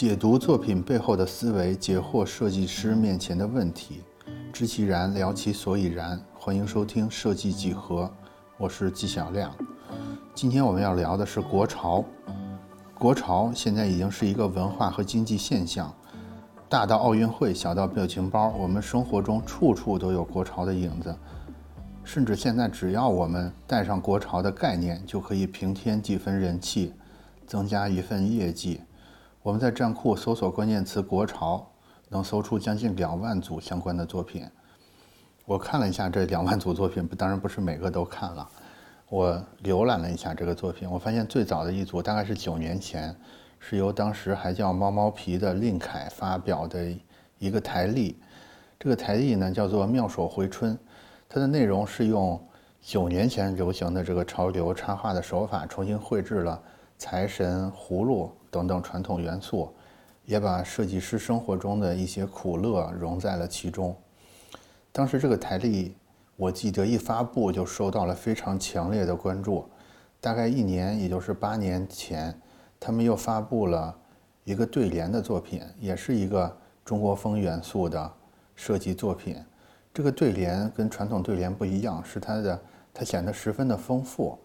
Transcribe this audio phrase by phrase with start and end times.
[0.00, 4.00] 解读作品背后的思维，解惑设计师面前的问题，
[4.50, 6.18] 知其然，聊其所以然。
[6.32, 8.10] 欢迎收听设计几何，
[8.56, 9.54] 我是纪晓亮。
[10.34, 12.02] 今天我们要聊的是国潮。
[12.98, 15.94] 国潮现在已经是一个文化和经济现象，
[16.66, 21.14] 大到奥运会，小到表情包，我们生活中处处都有国潮的影子。
[22.04, 26.94] 甚至现在，只要我们带上国潮的概念，就可以平添几分人气，
[27.46, 28.80] 增加一份业绩。
[29.42, 31.66] 我们在站库搜索关键词“国潮”，
[32.10, 34.46] 能搜出将近两万组相关的作品。
[35.46, 38.46] 我看了一下这两万组作品，当然不是每个都看了。
[39.08, 43.16] 我浏览了一下这个作品，我发现最早的一组大概是九年前，
[43.58, 46.94] 是由当时还叫猫猫皮的令凯发表的
[47.38, 48.20] 一个台历。
[48.78, 50.78] 这个台历呢叫做“妙手回春”，
[51.30, 52.38] 它的内容是用
[52.82, 56.62] 九年前流行的这个潮流插画的手法，重新绘制了
[57.00, 58.30] 财神、葫芦。
[58.52, 59.72] 等等传统元素，
[60.26, 63.94] 也把设计师生活中的一些苦乐融在了其中。
[64.90, 65.94] 当时这个台历，
[66.34, 69.64] 我记得一发布就受到了非常强烈的关注。
[70.20, 72.36] 大概一年，也就是八年前，
[72.80, 73.96] 他们又发布了
[74.42, 76.52] 一个对联的作品，也是一个
[76.84, 78.12] 中国风元素的
[78.56, 79.36] 设计作品。
[79.94, 82.60] 这个对联跟传统对联不一样，是它的
[82.92, 84.36] 它显得十分的丰富。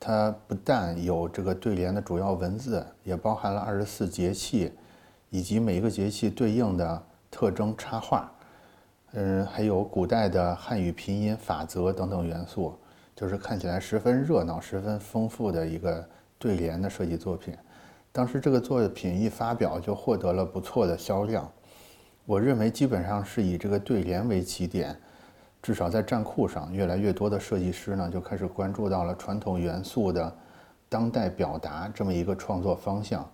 [0.00, 4.72] 它不但有这个对联的主要文字，也包含了二十四节气
[5.30, 8.32] 以及每一个节气对应的特征插画，
[9.12, 12.74] 嗯，还有古代的汉语拼音法则等等元素，
[13.16, 17.52] 就是看起来十分热闹、十分丰富的一个对联的设计作品。
[18.12, 21.50] 当时这个作品一发表就获得了不错的销量，
[22.24, 24.96] 我认为基本上是以这个对联为起点。
[25.60, 30.34] 至少在站库上，越来越多的设计师呢就开始关注到了传统元素的
[30.88, 33.28] 当代表达这么一个创作方向。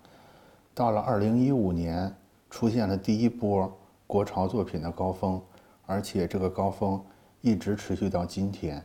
[0.75, 2.13] 到了二零一五年，
[2.51, 3.71] 出现了第一波
[4.07, 5.41] 国潮作品的高峰，
[5.87, 7.01] 而且这个高峰
[7.43, 8.83] 一直持续到今天。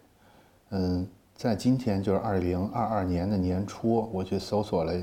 [0.71, 4.93] 嗯，在今天就是二零二二年的年初，我去搜索了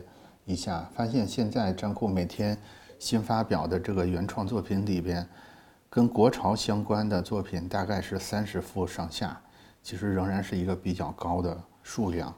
[0.44, 2.56] 一下，发现现在站库每天
[2.98, 5.26] 新发表的这个原创作品里边。
[5.96, 9.40] 跟国潮相关的作品大概是三十幅上下，
[9.82, 12.34] 其实仍然是一个比较高的数量。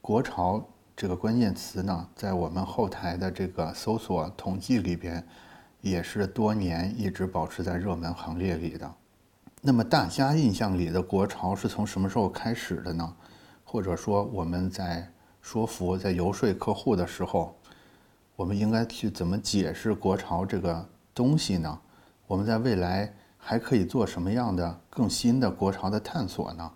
[0.00, 0.66] 国潮
[0.96, 5.22] 这个关键词呢，在我们后台的这个搜索统计里边，
[5.82, 8.90] 也是多年一直保持在热门行列里的。
[9.60, 13.14] 那么大家印象里的国潮是从什么时候开始的呢？
[13.64, 15.06] 或者说我们在
[15.42, 17.54] 说服、在游说客户的时候，
[18.34, 21.78] 我们应该去怎么解释国潮这个东西呢？
[22.32, 26.72] 我们在未来还可以做什么样的更新的国潮的探索呢？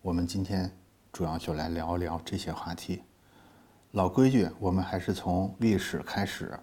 [0.00, 0.70] 我们今天
[1.12, 3.02] 主要就来聊一聊这些话题。
[3.90, 6.56] 老规矩，我们还是从历史开始。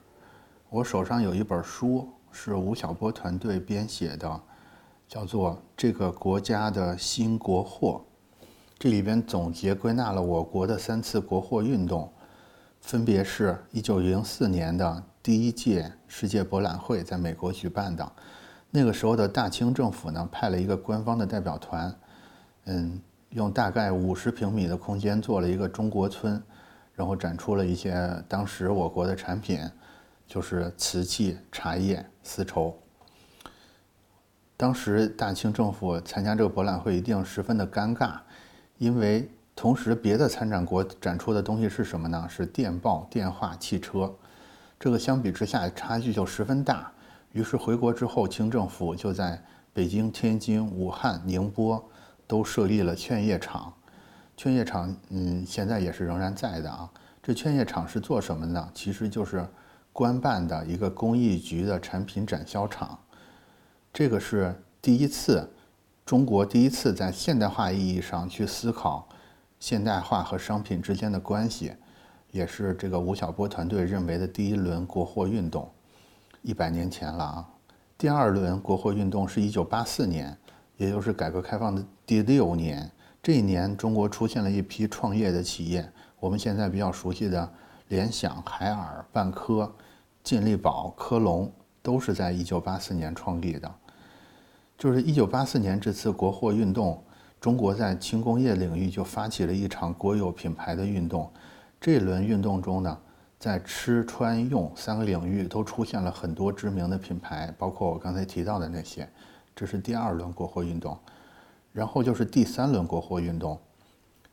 [0.69, 4.41] 我手上有一本书，是吴晓波团队编写的，
[5.09, 8.01] 叫做《这个国家的新国货》。
[8.79, 12.09] 这里边总结归纳了我国的三次国货运动，
[12.79, 15.03] 分别是一九零四年的。
[15.25, 18.11] 第一届世界博览会在美国举办的，
[18.69, 21.91] 那个时候的大清政府呢派了一个官方的代表团，
[22.65, 26.39] 嗯，用大概五十平米的空间做了一个中国村，
[26.93, 29.59] 然后展出了一些当时我国的产品，
[30.27, 32.77] 就是瓷器、茶叶、丝绸。
[34.55, 38.19] 当时大清政府参加这个博览会一定十分的尴尬，
[38.77, 42.27] 因为同时别的参展国展出的东西是什么呢？
[42.29, 44.15] 是电报、电话、汽车。
[44.85, 46.91] 这个相比之下差距就十分大，
[47.31, 51.83] 于是回国之后，清政府就在北京、天津、武汉、宁波
[52.27, 53.73] 都设立了劝业场。
[54.37, 56.87] 劝业场，嗯，现在也是仍然在的啊。
[57.23, 58.69] 这劝业场是做什么呢？
[58.75, 59.43] 其实就是
[59.91, 62.99] 官办的一个工艺局的产品展销场。
[63.91, 64.53] 这个是
[64.83, 65.49] 第一次，
[66.05, 69.09] 中国第一次在现代化意义上去思考
[69.59, 71.73] 现代化和商品之间的关系。
[72.35, 75.71] 也是这个吴晓波团队认为的第一轮国货运动，
[76.41, 77.49] 一百年前了啊。
[77.97, 80.37] 第二轮国货运动是一九八四年，
[80.75, 82.91] 也就是改革开放的第六年。
[83.23, 85.89] 这一年，中国出现了一批创业的企业，
[86.19, 87.49] 我们现在比较熟悉的
[87.87, 89.73] 联想、海尔、万科、
[90.21, 91.49] 健力宝、科龙，
[91.81, 93.73] 都是在一九八四年创立的。
[94.77, 97.01] 就是一九八四年这次国货运动，
[97.39, 101.31] 中国在轻工业领域就发起了一场国有品牌的运动。
[101.85, 102.97] 这一轮运动中呢，
[103.37, 109.07] 在吃穿用三个领域都出现了很多知名的品牌，包括我刚才提到的那些。
[109.55, 110.97] 这是第二轮国货运动，
[111.71, 113.59] 然后就是第三轮国货运动，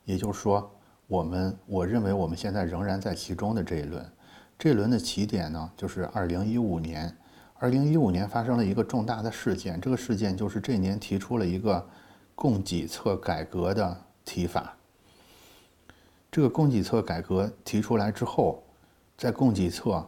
[0.03, 0.67] 也就是说，
[1.05, 4.03] 我们我认为我们现在仍然在其中的这一轮。
[4.57, 7.15] 这一轮的起点呢，就是二零一五年。
[7.59, 11.87] 二零一五年发生了一个重大的事件，这个事件就是这年提出了一个
[12.33, 13.95] 供给侧改革的
[14.25, 14.75] 提法。
[16.33, 18.63] 这个供给侧改革提出来之后，
[19.15, 20.03] 在供给侧，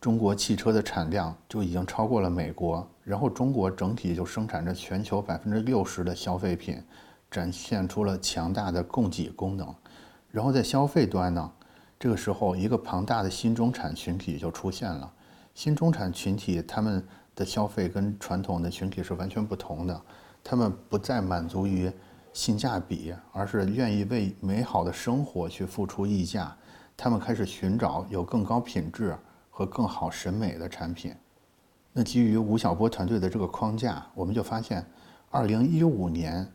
[0.00, 6.82] 中国汽车的产量就已经超过了美国，然后中国整体就生产着全球百分之六十的消费品，
[7.30, 9.74] 展现出了强大的供给功能。
[10.30, 11.52] 然后在消费端呢，
[11.98, 15.12] 这个时候一个庞大的新中产群体就出现了。
[15.54, 17.06] 新中产群体他们
[17.36, 20.00] 的消费跟传统的群体是完全不同的，
[20.42, 21.92] 他们不再满足于
[22.32, 26.56] 性价比，而是愿意为美好的生活去付出溢价。
[26.96, 29.16] 他们开始寻找有更高品质
[29.50, 31.14] 和更好审美的产品。
[31.92, 34.84] 那基于吴晓波团队的这个框架，我们就发现，
[35.30, 36.46] 二零一五年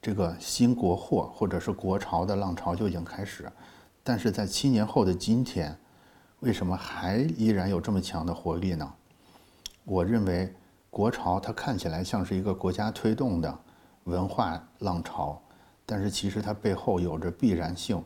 [0.00, 3.50] 这个新国货或者是国潮的浪潮就已经开始，
[4.02, 5.76] 但是在七年后的今天。
[6.40, 8.92] 为什么还依然有这么强的活力呢？
[9.84, 10.52] 我认为
[10.90, 13.58] 国潮它看起来像是一个国家推动的
[14.04, 15.40] 文化浪潮，
[15.86, 18.02] 但是其实它背后有着必然性，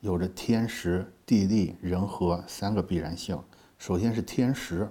[0.00, 3.38] 有着天时、地利、人和三个必然性。
[3.78, 4.90] 首先是天时，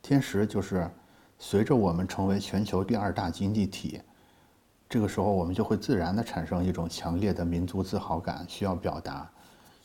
[0.00, 0.90] 天时就是
[1.38, 4.00] 随着我们成为全球第二大经济体，
[4.88, 9.28] 这个时候我们就会自然的产生一种强烈的民族自豪感，需要表达。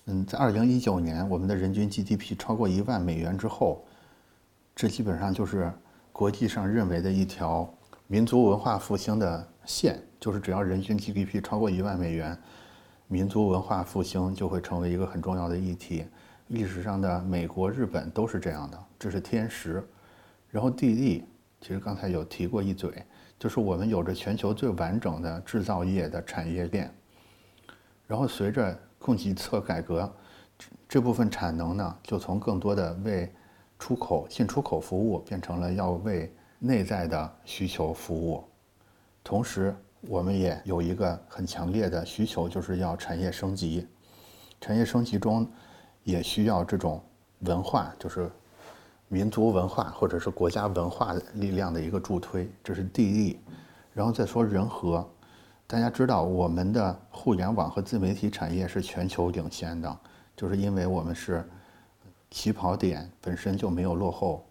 [0.05, 3.83] 嗯，在二零一九年，我们的人均 GDP 超过一万美元之后，
[4.75, 5.71] 这基本上就是
[6.11, 7.71] 国际上认为的一条
[8.11, 12.35] 民族文化复兴的线，就是只要人均 GDP 超过一万美元，
[13.07, 16.03] 民族文化复兴就会成为一个很重要的议题。
[16.47, 19.87] 历史上的美国、日本都是这样的，这是天时。
[20.49, 21.23] 然后地利，
[21.61, 23.05] 其实刚才有提过一嘴，
[23.37, 26.91] 就是我们有着全球最完整的制造业的产业链。
[28.07, 30.11] 然后随着供给侧改革，
[30.87, 33.31] 这部分产能呢，就从更多的为
[33.77, 38.43] 出口、进出口服务，变成了要为内在的需求服务。
[39.23, 43.87] 同时，我们也有一个很强烈的需求，就是要产业升级。
[44.61, 45.49] 产业升级中，
[46.03, 47.01] 也需要这种
[47.39, 48.29] 文化，就是
[49.07, 53.39] 民族文化或者是国家文化力量的一个助推，这是地利。
[53.93, 55.07] 然后再说人和。
[55.65, 59.99] 大家知道，我们的互联网和自媒体产业是全球领先的，
[60.35, 61.47] 就是因为我们是
[62.31, 64.43] 起跑点本身就没有落后，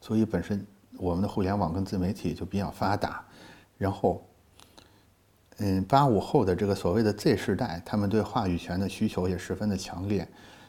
[0.00, 0.66] 所以本身
[0.98, 3.24] 我们的互联网跟自媒体就比较发达。
[3.78, 4.24] 然后，
[5.58, 10.28] 嗯，八五后的这个所谓的 Z 世代，他们对话语权的需求也十分的强烈，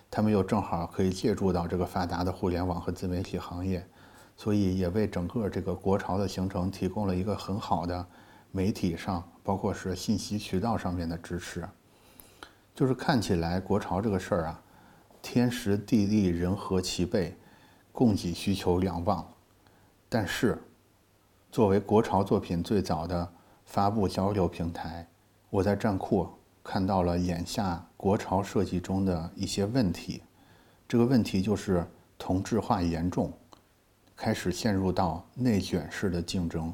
[0.09, 3.85] 他们又正好可以借助到这个发达的互联网和自媒体行业，
[4.35, 8.05] 所以也为整个这个国潮的形成提供了一个很好的
[8.51, 9.23] 媒体上。
[9.45, 11.67] 包括是信息渠道上面的支持，
[12.73, 14.61] 就是看起来国潮这个事儿啊，
[15.21, 17.35] 天时地利人和齐备，
[17.91, 19.27] 供给需求两旺。
[20.13, 20.55] 但是，
[21.51, 23.27] 作为国潮作品最早的
[23.65, 25.07] 发布交流平台，
[25.49, 26.29] 我在站库
[26.63, 30.21] 看到了眼下国潮设计中的一些问题。
[30.87, 31.83] 这个问题就是
[32.15, 33.33] 同质化严重，
[34.15, 36.71] 开始陷入到内卷式的竞争。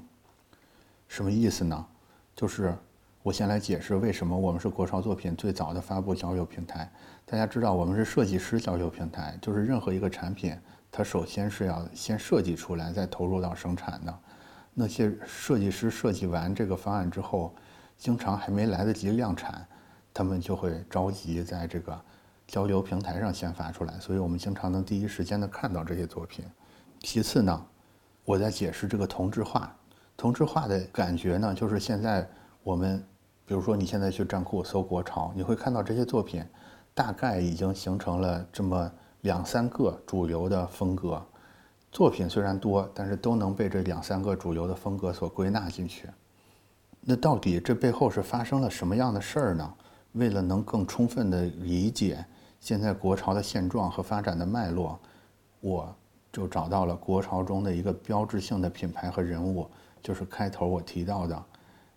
[1.07, 1.87] 什么意思呢？
[2.35, 2.77] 就是
[3.23, 6.91] 我先来解释为什么我们是国潮作品最早的发布交流平台。
[7.25, 10.53] 大家知道，我们是设计师交流平台，就是任何一个产品，
[10.91, 14.19] 它首先是要先设计出来，再投入到生产的。
[14.73, 17.53] 那些设计师设计完这个方案之后，
[17.97, 19.67] 经常还没来得及量产，
[20.13, 21.99] 他们就会着急在这个
[22.47, 26.45] 交流平台上先发出来，所以我们经常能第一时间的看到这些作品。
[27.01, 27.65] 其次呢，
[28.23, 29.75] 我在解释这个同质化。
[30.15, 32.27] 同质化的感觉呢，就是现在
[32.63, 33.01] 我们，
[33.45, 36.43] 比如说你现在去站库搜国潮，你会看到这些作品，
[36.93, 38.91] 大概已经形成了这么
[39.21, 41.21] 两三个主流的风格。
[41.91, 46.07] 作品虽然多，但是都能被这两三个主流的风格所归纳进去。
[47.01, 49.73] 那到底这背后是发生了什么样的事儿呢？
[50.13, 52.23] 为了能更充分的理解
[52.59, 54.99] 现在国潮的现状和发展的脉络，
[55.61, 55.95] 我
[56.31, 59.69] 就找到了国潮中的一个标志性的品牌和人物。
[60.01, 61.43] 就是开头我提到的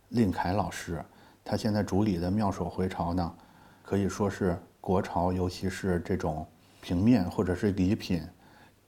[0.08, 1.04] 令凯老师，
[1.44, 3.34] 他现在主理的妙手回潮呢，
[3.82, 6.46] 可以说是国潮，尤其是这种
[6.82, 8.22] 平面或者是礼品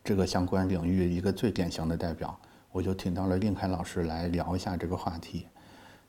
[0.04, 2.38] 这个相关领域一个最典型的代表。
[2.70, 5.46] 我就请到了令凯老师来聊一下这个话题。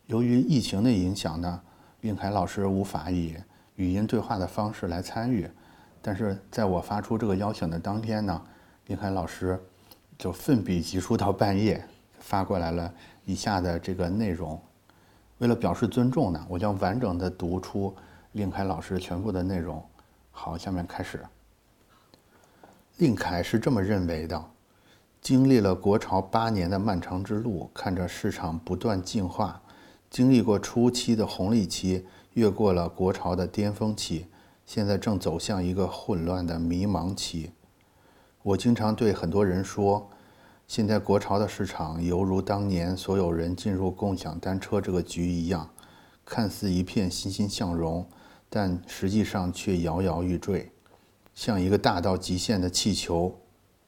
[0.07, 1.61] 由于疫情的影响呢，
[2.01, 3.35] 令凯老师无法以
[3.75, 5.49] 语音对话的方式来参与，
[6.01, 8.41] 但是在我发出这个邀请的当天呢，
[8.87, 9.57] 令凯老师
[10.17, 11.81] 就奋笔疾书到半夜。
[12.17, 12.91] 发过来了
[13.25, 14.59] 以下的这个内容，
[15.37, 17.95] 为了表示尊重呢，我将完整的读出
[18.31, 19.83] 令凯老师全部的内容。
[20.31, 21.23] 好，下面开始。
[22.97, 24.45] 令凯是这么认为的：
[25.21, 29.61] 经历了国潮八年的漫长之路，看着市场不断进化，
[30.09, 34.27] 经历过初期的红利期，越过了国潮的巅峰期，
[34.65, 37.51] 现在正走向一个混乱的迷茫期。
[38.43, 40.09] 我经常对很多人说，
[40.65, 45.69] 现在国潮的市场犹如当年所有人进入共享单车这个局一样，
[46.23, 48.07] 看似一片欣欣向荣，
[48.49, 50.71] 但实际上却摇摇欲坠，
[51.35, 53.35] 像一个大到极限的气球。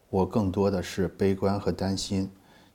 [0.09, 2.29] 我更多的是悲观和担心，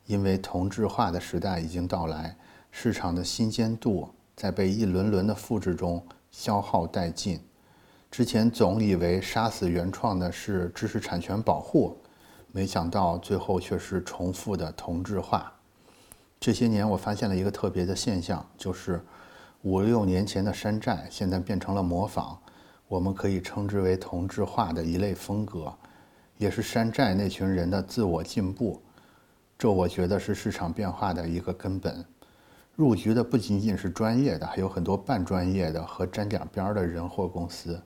[0.07, 2.37] 因为同质化的时代已经到来，
[2.71, 7.41] 市场的新鲜度在被一轮轮的复制中消耗殆尽。
[8.11, 11.97] 之前总以为杀死原创的是知识产权保护，
[12.51, 15.53] 没想到最后却是重复的同质化。
[16.39, 19.03] 这些年我发现了一个特别的现象，就是
[19.63, 22.39] 五六年前的山寨现在变成了模仿，
[22.93, 25.73] 我们可以称之为同质化的一类风格，
[26.37, 28.83] 也是山寨那群人的自我进步。
[29.57, 32.05] 这我觉得是市场变化的一个根本。
[32.77, 37.81] 入局的不仅仅是专业的，还有很多半专业的和沾点边儿的人或公司。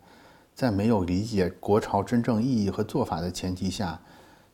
[0.56, 4.00] 在没有理解国潮真正意义和做法的前提下，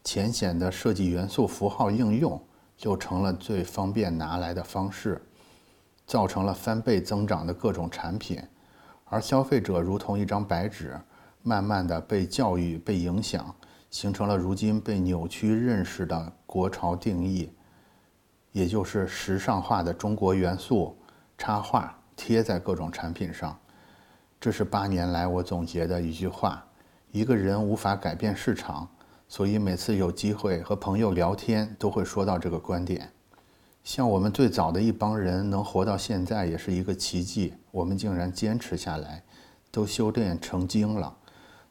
[0.05, 2.39] 浅显的设计元素符号应用
[2.77, 5.19] 就成了最方便拿来的方式，
[6.07, 8.39] 造成了翻倍增长的各种产品，
[9.13, 10.99] 而消费者如同一张白纸，
[11.43, 13.55] 慢慢的被教育、被影响，
[13.91, 17.53] 形成了如今被扭曲认识的国潮定义，
[18.53, 20.97] 也就是时尚化的中国元素
[21.37, 23.55] 插画贴在各种产品上。
[24.41, 26.65] 这是八年来我总结的一句话：
[27.11, 28.89] 一个人无法改变市场，
[29.29, 33.13] 所以每次有机会和朋友聊天，都会说到这个观点。
[33.85, 37.55] 像我们最早的一帮人能活到现在，也是一个奇迹。
[37.71, 39.23] 我们竟然坚持下来，
[39.71, 41.17] 都修炼成精了。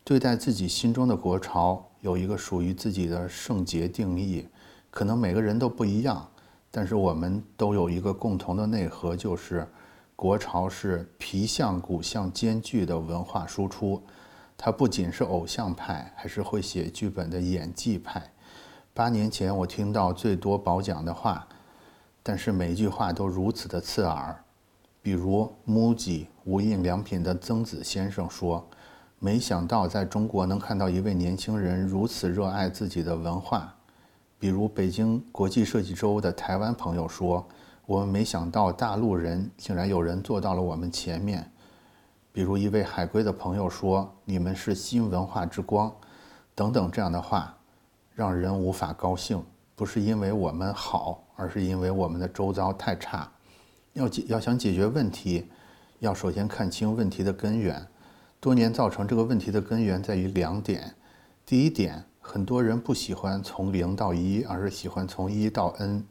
[0.04, 4.48] 对待自己心中的国潮，有一个属于自己的圣洁定义。
[4.90, 6.30] 可能每个人都不一样，
[6.70, 9.68] 但是我们都有一个共同的内核，就是。
[10.14, 14.04] 国潮是皮相骨相兼具的文化输出，
[14.56, 18.32] 它不仅是偶像派，还是会写剧本的演技派。
[18.94, 21.48] 八年前我听到最多褒奖的话，
[22.24, 24.44] 但是每一句话都如此的刺耳。
[25.02, 28.68] 比如 MUJI 无印良品的曾子先生说
[29.20, 33.76] ：“没想到在中国能看到一位年轻人如此热爱自己的文化。”
[34.40, 37.46] 比如北京国际设计周的台湾朋友说。
[37.88, 41.52] 我们没想到大陆人竟然有人做到了我们前面，
[42.32, 45.94] 比如一位海归的朋友说：“你们是新文化之光”，
[46.56, 47.54] 等等这样的话，
[48.14, 49.44] 让人无法高兴。
[49.76, 53.28] 不是因为我们好，而是因为我们的周遭太差。
[53.94, 55.48] 要解要想解决问题，
[55.98, 57.84] 要首先看清问题的根源。
[58.40, 60.94] 多年造成这个问题的根源在于两点：
[61.44, 66.06] 第一点，很多人不喜欢从零到一，而是喜欢从一到 n。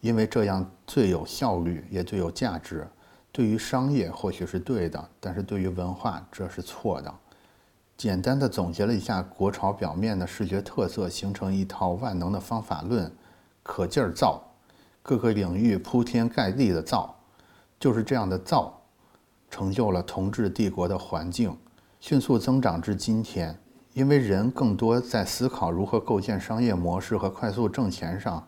[0.00, 2.86] 因为这样最有效率，也最有价值。
[3.32, 7.14] 对于商业或许是对的，但是对于文化这是错的。
[7.96, 13.10] 简单的总结了一下国潮表面的视觉特色，形成一套万能的方法论：
[13.62, 14.42] 可劲儿造，
[15.06, 17.14] 各个领域铺天盖地的造，
[17.78, 18.80] 就是这样的造，
[19.50, 21.54] 成就了同治帝国的环境，
[22.00, 23.54] 迅速增长至今天。
[23.92, 28.42] 因为人更多在思考如何构建商业模式和快速挣钱上。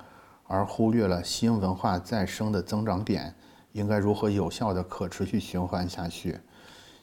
[0.46, 3.34] 而忽略了新文化再生的增长点
[3.72, 6.38] 应该如何有效的可持续循环下去。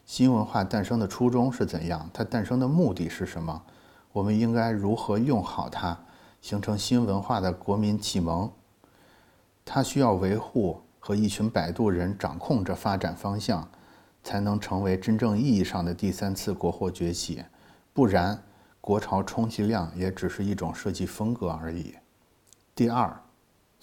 [0.03, 2.09] 新文化诞生的初衷是怎样？
[2.11, 3.61] 它诞生的目的是什么？
[4.13, 5.95] 我们应该如何用好它，
[6.41, 8.51] 形成新文化的国民启蒙？
[9.65, 13.67] 它需要维护和一群摆渡人掌控着发展方向，
[14.23, 17.43] 才能成为真正意义上的第三次国货崛起。
[17.93, 18.43] 不然，
[18.81, 21.95] 国潮充其量也只是一种设计风格而已。
[22.75, 23.19] 第二。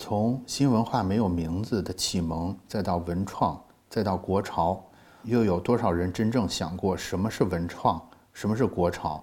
[0.02, 4.82] 从新文化没有名字的启蒙，再到文创，再到国潮，
[5.24, 8.00] 又有多少人真正想过什么是文创，
[8.32, 9.22] 什么是国潮？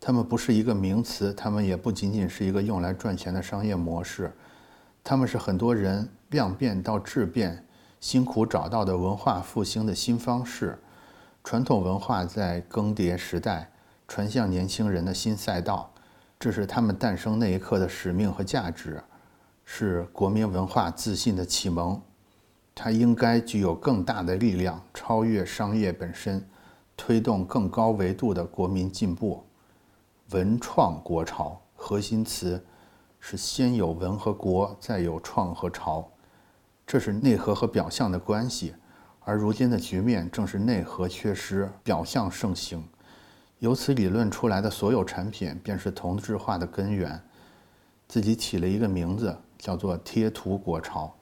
[0.00, 4.32] 他们不是一个名词，他们也不仅仅是一个用来赚钱的商业模式，
[5.04, 7.66] 他们是很多人量变到质变，
[8.00, 10.78] 辛苦找到的文化复兴的新方式。
[11.44, 13.72] 传统文化在更迭时代，
[14.06, 15.92] 传向年轻人的新赛道，
[16.38, 19.02] 这是他们诞生那一刻的使命和价值。
[19.64, 22.00] 是国民文化自信的启蒙，
[22.74, 26.44] 它应该具有更大的力量，超越商业本身，
[26.96, 29.44] 推动更高维度的国民进步。
[30.30, 32.64] 文创国潮核心词
[33.24, 36.10] 是先有文和国，再有创和潮，
[36.84, 38.74] 这是内核和表象的关系。
[39.20, 42.84] 而如今的局面正是内核缺失，表象盛行。
[43.60, 47.22] 由此理论出来的所有产品便是同质化的根源。
[48.08, 51.14] 自己起了一个名字，叫做“贴图国潮”。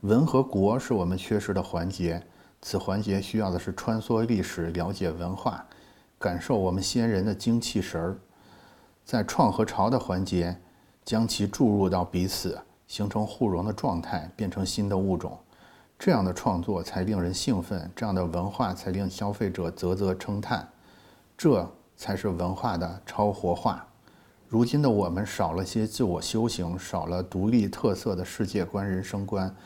[0.00, 2.26] 文和国是我们缺失的环节，
[2.62, 5.62] 此环节需要的是穿梭历史，了解文化，
[6.18, 8.16] 感受我们先人的精气神儿。
[9.04, 10.58] 在创和潮的环节，
[11.08, 15.38] 将其注入到彼此，形成互融的状态，变成新的物种。
[15.98, 20.68] 这样的创作才令人兴奋，这样的文化才令消费者啧啧称叹。
[21.34, 23.86] 这才是文化的超活化。
[24.48, 29.56] 如今的我们少了些自我修行，少了独立特色的世界观、人生观。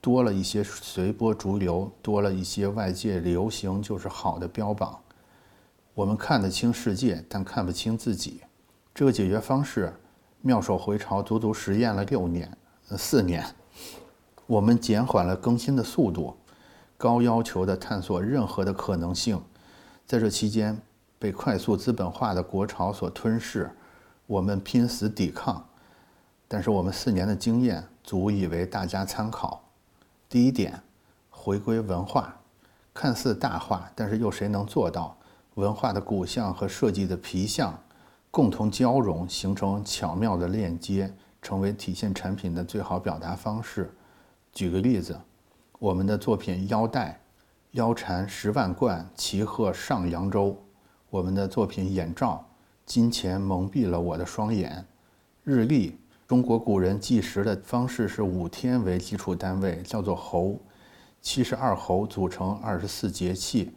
[0.00, 4.96] 多了一些随波逐流，多了一些外界流行就是好的标榜。
[5.92, 8.42] 我们看得清世界，但看不清自己。
[8.94, 9.92] 这个解决方式，
[10.46, 12.54] 妙手回潮，足足实验了六年，
[12.90, 13.42] 呃，四年。
[14.46, 16.36] 我们减缓了更新的速度，
[16.98, 19.40] 高要求的探索任何的可能性。
[20.04, 20.78] 在这期间，
[21.18, 23.70] 被快速资本化的国潮所吞噬，
[24.26, 25.66] 我们拼死抵抗。
[26.46, 29.64] 但是我们四年的经验足以为大家参考。
[30.28, 30.78] 第一点，
[31.30, 32.36] 回归文化，
[32.92, 35.16] 看似大话，但是又谁能做到？
[35.54, 37.82] 文化的骨相和设计的皮相
[38.34, 43.94] 共同交融，形成巧妙的链接，成为体现产品的最好表达方式。
[44.52, 45.16] 举个例子，
[45.78, 47.20] 我们的作品腰带，
[47.70, 50.52] 腰缠十万贯，骑鹤上扬州；
[51.10, 52.44] 我们的作品眼罩，
[52.84, 54.84] 金钱蒙蔽了我的双眼；
[55.44, 55.96] 日历。
[56.26, 60.58] 中国古人计时的方式是五天为基础单位，叫做候。
[61.22, 63.76] 七十二候组成二十四节气，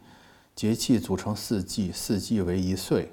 [0.56, 3.12] 节气组成四季，四季为一岁。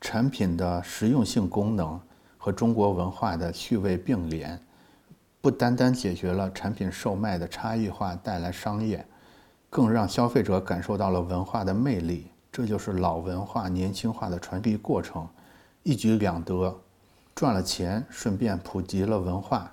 [0.00, 2.00] 产品的实用性功能
[2.38, 4.58] 和中国文化的趣味并联，
[5.40, 9.06] 不单单解决了产品售卖的差异化带来商业，
[9.68, 12.28] 更让消费者感受到了文化的魅力。
[12.50, 15.28] 这就是老文化年轻化的传递过程，
[15.82, 16.76] 一举两得。
[17.32, 19.72] 赚了钱，顺便普及了文化。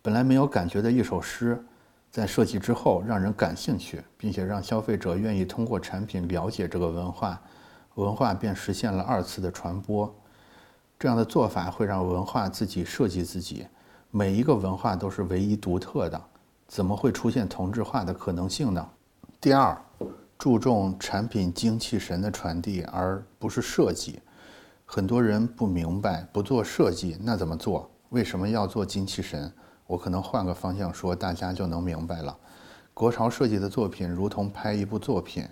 [0.00, 1.62] 本来没有感觉的一首诗，
[2.12, 7.38] 在设计之后让人感兴趣，并且让消费者愿意通过产品了解这个文化，
[7.96, 10.14] 文化便实现了二次的传播。
[10.98, 13.66] 这样的做法会让文化自己设计自己，
[14.10, 16.22] 每一个文化都是唯一独特的，
[16.66, 18.88] 怎么会出现同质化的可能性呢？
[19.40, 19.76] 第二，
[20.38, 24.20] 注重产品精气神的传递，而不是设计。
[24.84, 27.90] 很多人不明白，不做设计那怎么做？
[28.10, 29.52] 为什么要做精气神？
[29.86, 32.36] 我可能换个方向说，大家就能明白了。
[32.94, 35.46] 国潮设计的作品如同拍一部作品，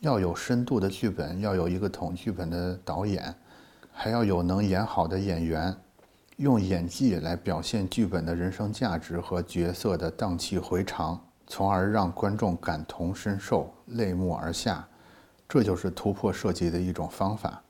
[0.00, 3.34] 要有深度的剧本，要有一个懂剧本的导演，
[3.92, 5.76] 还要有能演好的演员，
[6.36, 14.86] 用演技来表现剧本的人生价值和角色的荡气回肠，从而让观众感同身受，泪目而下。
[15.46, 17.62] 这就是突破设计的一种方法。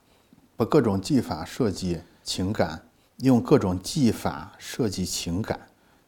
[0.57, 2.81] 把各种技法设计情感，
[3.21, 5.59] 用各种技法设计情感，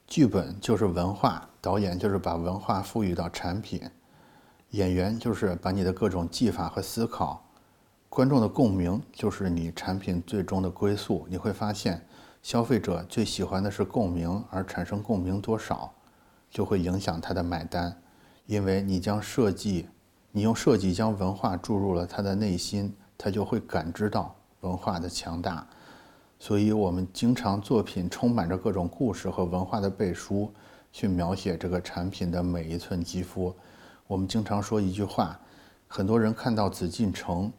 [0.06, 3.82] 剧本就是文化，导演就是把文化赋予到产品，
[4.72, 7.44] 演员就是把你的各种技法和思考，
[8.08, 11.26] 观众的共鸣就是你产品最终的归宿。
[11.28, 12.02] 你会发现，
[12.42, 15.92] 消费者最喜欢的是共鸣，而产生共鸣多少，
[16.50, 17.94] 就会影响他的买单，
[18.46, 19.88] 因为你将设计，
[20.30, 24.34] 你用设计将文化注入了他的内心，他就会感知到。
[24.62, 25.66] 文化的强大，
[26.38, 30.50] 所以我们经常作品充满着各种故事和文化的背书，
[30.92, 33.52] 去描写这个产品的每一寸肌肤。
[34.12, 35.40] 我们经常说一句话：
[35.88, 37.50] 很多人看到紫禁城，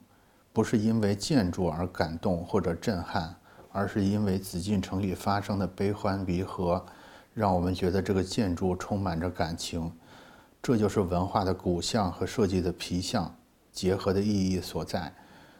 [0.53, 3.35] 不是因为建筑而感动或者震撼，
[3.71, 6.85] 而是因为紫禁城里发生的悲欢离合，
[7.33, 9.91] 让我们觉得这个建筑充满着感情。
[10.61, 13.35] 这就是文化的骨相和设计的皮相
[13.71, 15.11] 结合的意义所在。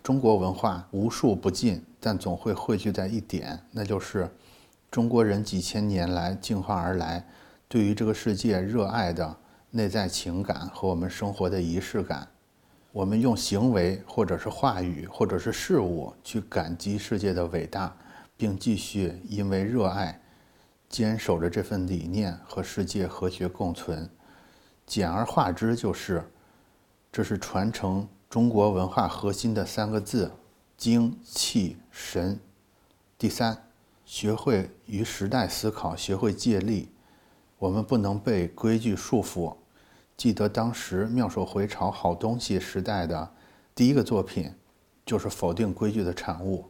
[0.04, 4.30] 中国文化无数不尽，但总会汇聚在一点，那就是
[4.92, 7.26] 中国人几千年来进化而来，
[7.68, 9.36] 对于这个世界热爱的
[9.76, 12.28] 内在情感和我们生活的仪式感。
[12.92, 17.98] 我们用行为，或者是话语，或者是事物去感激世界的伟大，
[18.38, 20.22] 并继续因为热爱
[20.88, 24.08] 坚守着这份理念和世界和谐共存。
[24.86, 26.24] 简而化之，就是
[27.12, 28.08] 这是传承。
[28.30, 30.32] 中国文化核心的三个字：
[30.78, 32.40] 精气神。
[33.18, 33.58] 第三，
[34.06, 36.92] 学会与时代思考，学会借力。
[37.58, 39.56] 我们不能被规矩束缚。
[40.16, 43.30] 记得当时妙手回潮好东西时代的
[43.76, 44.54] 第一个作品，
[45.06, 46.66] 就是否定规矩的产物。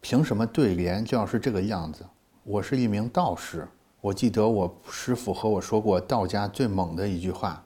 [0.00, 2.04] 凭什么对联就要是这个样子？
[2.44, 3.66] 我是一名道士，
[4.00, 7.64] 我记得我师傅和我说过道家最猛的一句话：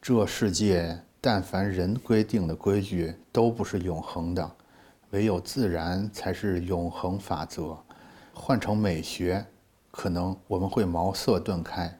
[0.00, 1.00] 这世界。
[1.26, 4.50] 但凡人规定的规矩都不是永恒的，
[5.08, 7.74] 唯有自然才是永恒法则。
[8.34, 9.42] 换成美学，
[9.90, 11.98] 可能我们会茅塞顿开。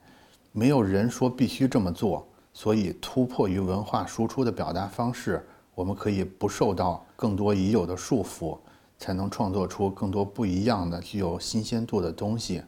[0.56, 8.56] 没有人说必须这么做，所以突破于文化输出的表达方式，我们可以不受到更多已有的束缚，
[8.96, 12.62] 才能创作出更多不一样的、具有新鲜度的东西。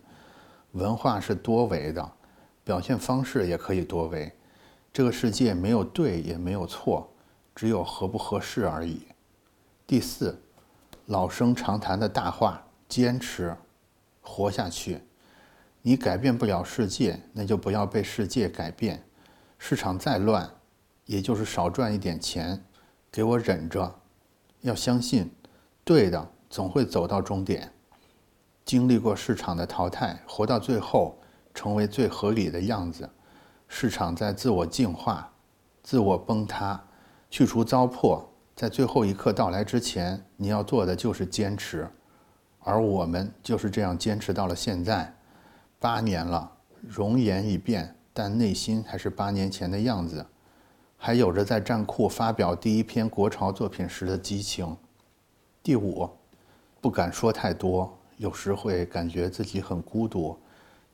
[0.72, 2.12] 文化是多维的，
[2.64, 4.32] 表现方式也可以多维。
[4.92, 7.08] 这个世界没有对也没有错，
[7.54, 9.02] 只有合不合适而已。
[9.86, 10.36] 第四，
[11.06, 13.56] 老生常谈的大话：坚持，
[14.20, 15.00] 活下去。
[15.86, 19.04] 你改变不了世界，那就不要被世界改变。
[19.56, 20.50] 市场再乱，
[21.04, 22.60] 也就是少赚一点钱，
[23.08, 23.94] 给我忍着。
[24.62, 25.30] 要相信，
[25.84, 27.72] 对的总会走到终点。
[28.64, 31.16] 经历过市场的淘汰，活到最后，
[31.54, 33.08] 成为最合理的样子。
[33.68, 35.32] 市场在自我净化、
[35.84, 36.84] 自我崩塌、
[37.30, 38.24] 去除糟粕，
[38.56, 41.88] 在最后一刻到来之前，你要做的就是坚持。
[42.58, 45.15] 而我们就是这样坚持到了现在。
[45.78, 50.24] 八年了，容颜已变，但内心还是八年前的样子，
[50.96, 54.74] 还有着在战库发表第一篇国潮作品时的激情。
[55.62, 56.08] 第五，
[56.80, 60.38] 不敢说太多，有时会感觉自己很孤独，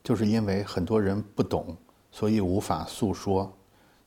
[0.03, 1.77] 就是因为很多人不懂，
[2.11, 3.53] 所以无法诉说。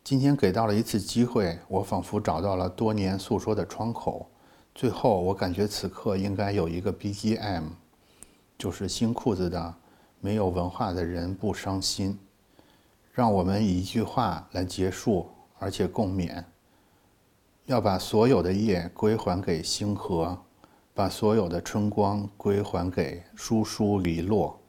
[0.04, 4.30] 今天给到了一次机会，我仿佛找到了多年诉说的窗口。
[4.76, 7.64] 最后，我感觉此刻应该有一个 BGM，
[8.58, 9.74] 就是新裤子的。
[10.26, 12.18] 没有文化的人不伤心。
[13.14, 16.44] 让我们以一句话来结束，而且共勉：
[17.68, 20.36] 要把所有的夜归还给星河，
[20.96, 24.60] 把所有的春光归还给疏疏篱落，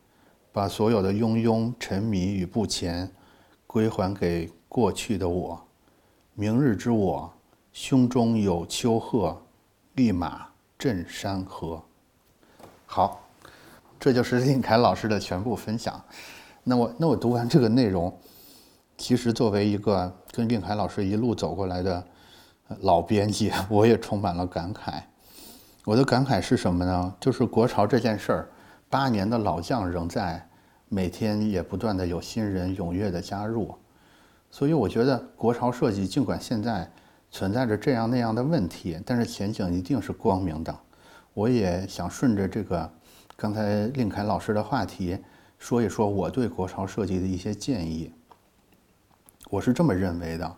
[0.53, 3.11] 把所有的庸庸沉迷与不前
[3.67, 5.59] 归还给过去的我。
[6.35, 7.33] 明日之我，
[7.73, 9.41] 胸中有丘壑，
[9.95, 11.83] 立马镇山河。
[12.85, 13.26] 好。
[13.99, 16.01] 这就是令凯老师的全部分享。
[16.63, 18.13] 那我那我读完这个内容，
[18.99, 22.05] 其实作为一个跟令凯老师一路走过来的
[22.81, 25.01] 老编辑，我也充满了感慨。
[25.85, 27.15] 我的感慨是什么呢？
[27.21, 28.49] 就是国潮这件事儿，
[28.91, 30.45] 八年的老将仍在，
[30.89, 33.75] 每天也不断的有新人踊跃的加入。
[34.51, 36.91] 所以我觉得国潮设计尽管现在
[37.31, 40.77] 存在着这样那样的问题，但是前景一定是光明的。
[41.33, 42.91] 我也想顺着这个。
[43.37, 45.19] 刚才令凯老师的话题，
[45.59, 48.11] 说一说我对国潮设计的一些建议。
[49.51, 50.57] 我是这么认为的，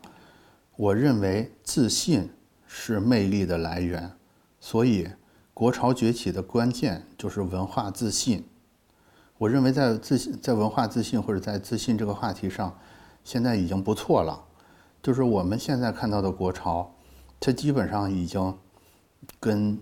[0.77, 2.31] 我认为自信
[2.69, 4.13] 是魅力的来源，
[4.61, 5.09] 所以
[5.53, 8.47] 国潮崛起的关键就是文化自信。
[9.39, 12.79] 我认为在自信、在文化自信或者在自信这个话题上，
[13.25, 14.45] 现在已经不错了。
[15.03, 16.95] 就是我们现在看到的国潮，
[17.41, 18.57] 它基本上已经
[19.41, 19.77] 跟，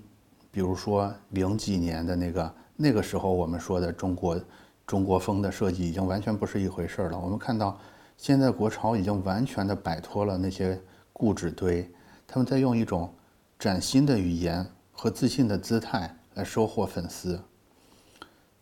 [0.50, 2.54] 比如说零几年的那个。
[2.76, 4.40] 那个时候我们说的中国
[4.86, 7.18] 中国风的设计已经完全不是一回事了。
[7.18, 7.78] 我们看到
[8.16, 10.80] 现在国潮已经完全的摆脱了那些
[11.12, 11.90] 固执堆，
[12.26, 13.12] 他们在用一种
[13.58, 17.40] 崭新的语言和自信的姿态来收获粉丝。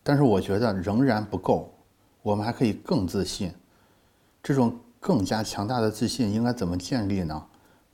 [0.01, 1.73] 但是我觉得仍然不够，
[2.21, 3.51] 我们还可以更自信。
[4.41, 7.45] 这种更加强大的自信应该怎么建立呢？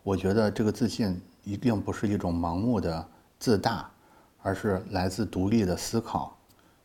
[0.04, 3.06] 我觉得这个自信一定不是一种盲目的
[3.38, 3.90] 自大。
[4.41, 6.38] 而是来自独立的思考，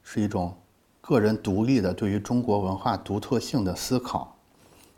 [0.02, 0.54] 是一种
[1.00, 4.36] 个人独立的对于中国文化独特性的思考。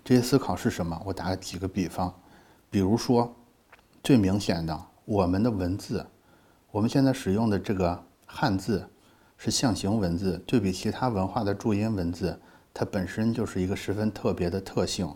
[0.05, 1.01] 这些思考是什么？
[1.05, 2.13] 我打几个比方，
[2.71, 3.35] 比如说，
[4.03, 6.05] 最明显的，我们的文字，
[6.71, 8.89] 我们现在使用的这个汉字
[9.37, 12.41] 是象形文字，对比其他文化的注音文字，
[12.73, 15.15] 它本身就是一个十分特别的特性。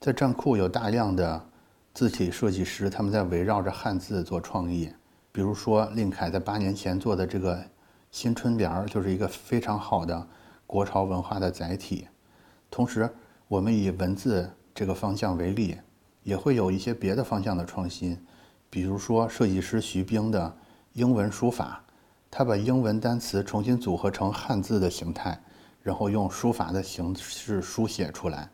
[0.00, 1.44] 在站库有大量的
[1.92, 4.88] 字体设计师，他们在围绕着汉字做创意。
[5.30, 7.62] 比如说，令凯在八年前做的这个
[8.10, 10.26] 新春联儿，就是一个非常好的
[10.66, 12.08] 国潮文化的载体。
[12.70, 13.08] 同时，
[13.46, 15.76] 我们以文字这个方向为例，
[16.22, 18.18] 也会有一些别的方向的创新。
[18.70, 20.56] 比如说，设计师徐冰的
[20.92, 21.82] 英文书法，
[22.30, 25.40] 他把英文单词重新组合成汉字的形态，
[25.82, 28.50] 然后用书法的形式书写出来。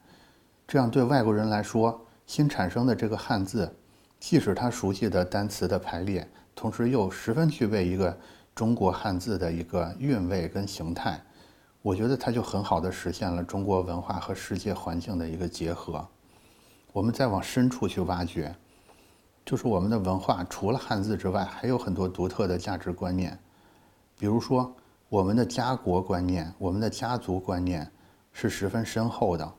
[0.67, 3.75] 这样对外国人来说，新产生的这个汉字，
[4.21, 6.29] 即使他熟悉的单词的排列。
[6.55, 8.17] 同时又十分具备一个
[8.55, 11.21] 中国汉字的一个韵味跟形态，
[11.83, 16.07] 我觉得它就很好的实现了中国文化和世界环境的一个结合。
[16.93, 18.55] 我们再往深处去挖掘，
[19.45, 23.37] 就是我们的文化除了汉字之外，还有很多独特的价值观念。
[24.17, 24.73] 比如说，
[25.09, 27.91] 我们的家国观念、我们的家族观念
[28.33, 29.53] 是十分深厚的。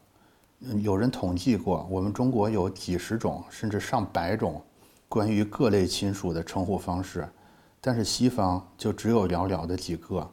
[0.82, 4.64] 有人统计过，我们中国有几十种甚至上百种
[5.08, 7.28] 关于各类亲属的称呼方式，
[7.80, 10.30] 但是西方就只有寥寥的几个。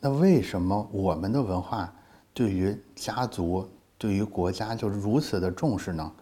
[0.00, 1.92] 那为什么我们的文化
[2.32, 3.68] 对于家族、
[3.98, 6.12] 对于国家就如此的重视呢？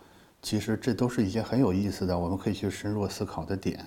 [0.42, 3.85] 其实这都是一些很有意思的，我们可以去深入思考的点。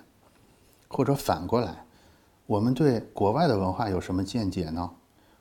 [0.87, 1.85] 或者反过来，
[2.45, 4.89] 我们对国外的文化有什么见解呢？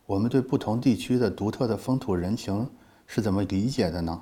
[0.07, 2.69] 我们对不同地区的独特的风土人情
[3.07, 4.21] 是怎么理解的呢？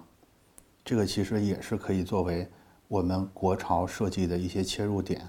[0.84, 2.50] 这个其实也是可以作为
[2.88, 5.28] 我们国潮设计的一些切入点。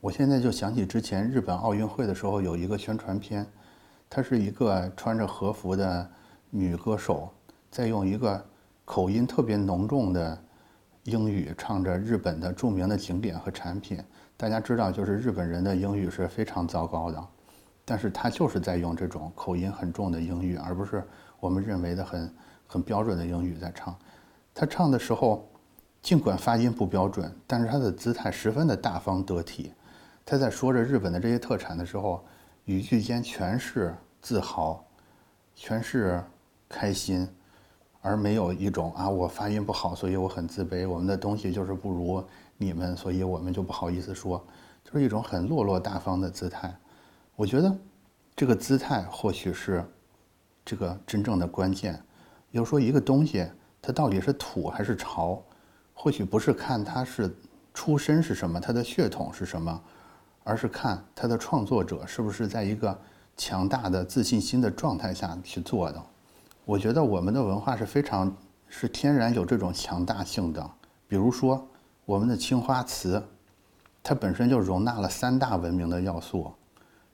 [0.00, 3.44] 我现在就想起之前日本奥运会的时候有一个宣传片，
[4.08, 6.10] 它是一个穿着和服的
[6.50, 7.28] 女歌手，
[7.70, 8.42] 在用一个
[8.84, 10.38] 口音特别浓重的。
[11.04, 14.02] 英语唱着日本的著名的景点和产品，
[14.38, 17.22] 大家知道，就是日本人的英语是非常糟糕的，
[17.84, 21.04] 但是他就是在用这种口音很重的英语，而不是
[21.40, 22.34] 我们认为的很
[22.66, 23.94] 很标准的英语在唱。
[24.54, 25.46] 他唱的时候，
[26.04, 29.72] 尽管发音不标准，但是他的姿态十分的大方得体。
[30.22, 32.22] 他在说着日本的这些特产的时候，
[32.66, 34.84] 语句间全是自豪，
[35.54, 36.22] 全是
[36.68, 37.26] 开心。
[38.02, 40.86] 而没有一种啊，我发音不好，所以我很自卑。
[40.86, 42.22] 我们的东西就是不如
[42.58, 44.44] 你们，所以我们就不好意思说，
[44.84, 46.76] 就是一种很落落大方的姿态。
[47.34, 47.74] 我觉得
[48.36, 49.82] 这个姿态或许是
[50.66, 51.98] 这个真正的关键。
[52.50, 53.46] 要说一个东西
[53.80, 55.42] 它到底是土还是潮，
[55.94, 57.34] 或许不是看他是
[57.72, 59.80] 出身是什么，他的血统是什么，
[60.42, 62.98] 而是看他的创作者是不是在一个
[63.36, 66.02] 强大的自信心的状态下去做的。
[66.64, 68.36] 我觉得我们的文化是非常
[68.68, 70.70] 是天然有这种强大性的，
[71.06, 71.66] 比如说
[72.04, 73.22] 我们的青花瓷，
[74.02, 76.52] 它本身就容纳了三大文明的要素，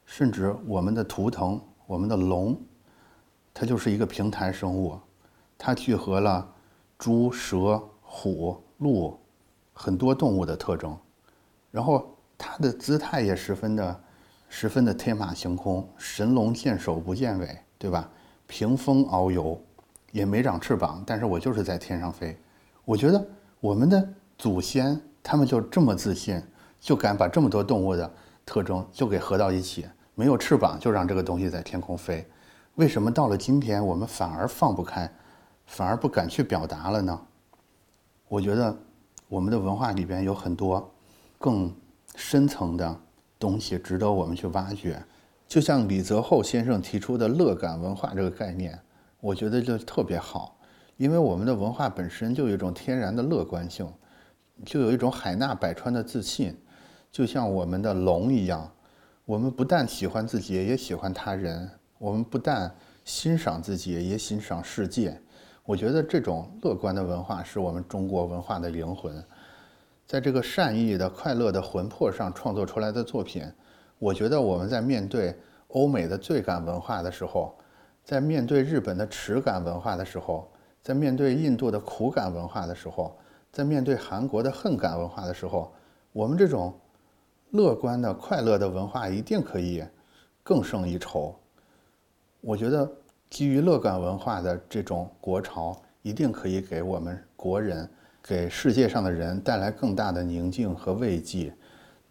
[0.04, 2.60] 甚至我们的图腾，我们的龙，
[3.54, 4.98] 它就是一个平台生物，
[5.56, 6.48] 它聚合了
[6.98, 9.18] 猪、蛇、虎、鹿
[9.72, 10.96] 很多动物的特征，
[11.70, 14.00] 然后它的姿态也十分的
[14.48, 18.10] 十分的天马行空，神龙见首不见尾，对吧？
[18.46, 19.60] 屏风遨游，
[20.12, 22.36] 也没长翅膀，但是我就是在天上飞。
[22.84, 23.24] 我觉得
[23.60, 26.42] 我们的祖先他们就这么自信，
[26.80, 28.10] 就敢把这么多动物的
[28.44, 32.26] 特征就给合到一起，没有翅膀就让这个东西在天空飞。
[32.74, 35.08] 为什么到了今天我们反而放不开，
[35.66, 37.20] 反而不敢去表达了呢？
[38.30, 38.72] 我觉得
[39.26, 40.88] 我们的文化里边有很多
[41.36, 41.74] 更
[42.14, 43.00] 深层的
[43.40, 45.02] 东西值得我们去挖掘。
[45.48, 48.78] 就像李泽厚先生提出的“乐感文化”这个概念，
[49.18, 50.56] 我觉得就特别好，
[50.96, 53.92] 因为我们的文化本身就有一种天然的乐观性，
[54.64, 56.56] 就有一种海纳百川的自信，
[57.10, 58.72] 就像我们的龙一样，
[59.24, 61.66] 我们不但喜欢自己，也喜欢他人；
[61.98, 62.72] 我们不但
[63.04, 65.20] 欣赏自己，也欣赏世界。
[65.64, 69.24] 我觉得这种乐观的文化是我们中国文化的灵魂，
[70.06, 73.44] 在这个善意的、快乐的魂魄上创作出来的作品。
[73.98, 77.54] 我觉得我们在面对欧美的罪感文化的时候，
[78.02, 80.50] 在面对日本的耻感文化的时候，
[80.82, 83.16] 在面对印度的苦感文化的时候，
[83.52, 85.72] 在面对韩国的恨感文化的时候，
[86.12, 86.74] 我们这种
[87.50, 89.84] 乐观的、快乐的文化一定可以
[90.42, 91.34] 更胜一筹。
[92.40, 92.90] 我觉得
[93.30, 97.88] 基于乐感文化的这种国潮，一定可以给我们国人、
[98.22, 101.54] 给世界上的人带来更大的宁静和慰藉，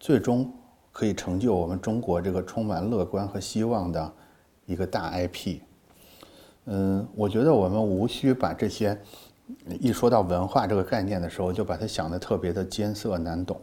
[0.00, 0.52] 最终。
[0.92, 4.12] 可以成就我们中国这个充满乐观和希望的
[4.66, 5.60] 一个大 IP。
[6.64, 9.00] 嗯，我觉得我们无需把这些
[9.78, 13.58] 一说到文化这个概念的时候，就把它想的特别的艰涩难懂。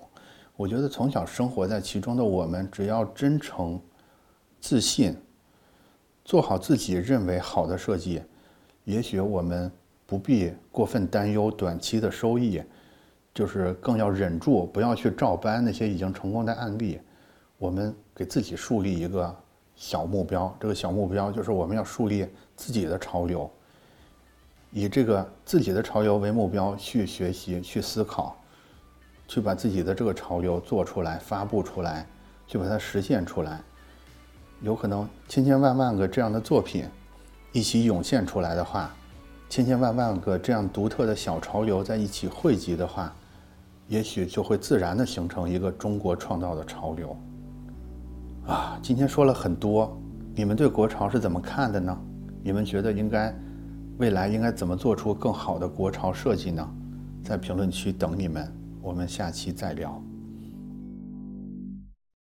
[0.56, 3.78] 我觉得从小生活在其中的我们，只要真诚、
[4.62, 5.14] 自信，
[6.28, 8.22] 做好自己认为好的设计，
[8.84, 9.72] 也许我们
[10.06, 12.62] 不必过分担忧短期的收益，
[13.34, 17.00] 就是更要忍住，不要去照搬那些已经成功的案例。
[17.58, 19.34] 我们给自己树立一个
[19.74, 23.50] 小目标，这个小目标就是我们要树立自己的潮流，
[24.70, 28.38] 以这个自己的潮流为目标去学习、去思考，
[29.30, 32.06] 去把自己的这个潮流做出来、发布出来，
[32.46, 33.62] 去把它实现出来。
[34.62, 36.86] 有可能千千万万个这样的作品
[37.52, 38.90] 一起涌现出来的话，
[39.50, 43.14] 千千万万个这样独特的小潮流在一起汇集的话，
[43.88, 47.16] 也许就会自然的形成一个中国创造的潮流。
[48.48, 49.96] 啊，今天说了很多，
[50.34, 51.98] 你们对国潮是怎么看的呢？
[52.44, 53.34] 你们觉得应该
[53.98, 56.68] 未来应该怎么做出更好的国潮设计呢？
[57.24, 60.02] 在评论区等你们，我们下期再聊。